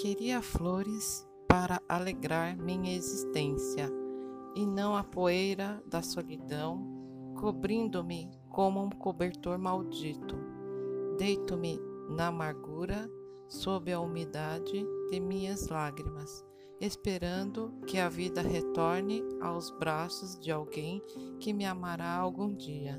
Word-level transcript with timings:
Queria 0.00 0.40
flores 0.40 1.28
para 1.46 1.78
alegrar 1.86 2.56
minha 2.56 2.96
existência, 2.96 3.86
e 4.56 4.64
não 4.64 4.96
a 4.96 5.04
poeira 5.04 5.84
da 5.86 6.00
solidão, 6.00 7.34
cobrindo-me 7.38 8.30
como 8.48 8.82
um 8.82 8.88
cobertor 8.88 9.58
maldito. 9.58 10.38
Deito-me 11.18 11.78
na 12.08 12.28
amargura, 12.28 13.10
sob 13.46 13.92
a 13.92 14.00
umidade 14.00 14.86
de 15.10 15.20
minhas 15.20 15.68
lágrimas, 15.68 16.42
esperando 16.80 17.74
que 17.86 17.98
a 17.98 18.08
vida 18.08 18.40
retorne 18.40 19.22
aos 19.38 19.70
braços 19.70 20.40
de 20.40 20.50
alguém 20.50 21.02
que 21.38 21.52
me 21.52 21.66
amará 21.66 22.16
algum 22.16 22.54
dia. 22.54 22.96